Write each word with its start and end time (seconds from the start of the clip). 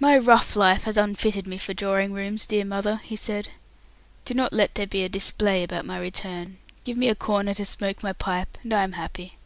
"My 0.00 0.18
rough 0.18 0.56
life 0.56 0.82
has 0.82 0.96
unfitted 0.96 1.46
me 1.46 1.56
for 1.56 1.72
drawing 1.72 2.12
rooms, 2.12 2.48
dear 2.48 2.64
mother," 2.64 2.96
he 3.04 3.14
said. 3.14 3.50
"Do 4.24 4.34
not 4.34 4.52
let 4.52 4.74
there 4.74 4.88
be 4.88 5.04
a 5.04 5.08
display 5.08 5.62
about 5.62 5.86
my 5.86 6.00
return. 6.00 6.58
Give 6.82 6.96
me 6.96 7.08
a 7.08 7.14
corner 7.14 7.54
to 7.54 7.64
smoke 7.64 8.02
my 8.02 8.12
pipe, 8.12 8.58
and 8.64 8.72
I 8.74 8.82
am 8.82 8.94
happy." 8.94 9.36